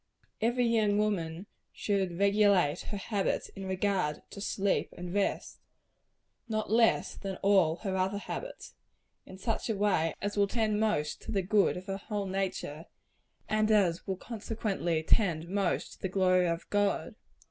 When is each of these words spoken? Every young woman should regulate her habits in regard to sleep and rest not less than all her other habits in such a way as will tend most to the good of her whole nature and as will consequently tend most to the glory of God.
Every 0.41 0.65
young 0.65 0.97
woman 0.97 1.45
should 1.71 2.17
regulate 2.17 2.79
her 2.89 2.97
habits 2.97 3.49
in 3.49 3.67
regard 3.67 4.23
to 4.31 4.41
sleep 4.41 4.91
and 4.97 5.13
rest 5.13 5.59
not 6.49 6.71
less 6.71 7.13
than 7.15 7.35
all 7.43 7.75
her 7.83 7.95
other 7.95 8.17
habits 8.17 8.73
in 9.27 9.37
such 9.37 9.69
a 9.69 9.75
way 9.77 10.15
as 10.19 10.35
will 10.35 10.47
tend 10.47 10.79
most 10.79 11.21
to 11.21 11.31
the 11.31 11.43
good 11.43 11.77
of 11.77 11.85
her 11.85 11.97
whole 11.97 12.25
nature 12.25 12.87
and 13.47 13.69
as 13.69 14.07
will 14.07 14.17
consequently 14.17 15.03
tend 15.03 15.47
most 15.47 15.91
to 15.93 16.01
the 16.01 16.09
glory 16.09 16.47
of 16.47 16.67
God. 16.71 17.13